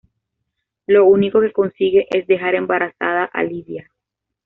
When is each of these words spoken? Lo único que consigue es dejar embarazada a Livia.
Lo 0.87 1.05
único 1.05 1.39
que 1.41 1.51
consigue 1.53 2.07
es 2.09 2.25
dejar 2.25 2.55
embarazada 2.55 3.25
a 3.25 3.43
Livia. 3.43 3.91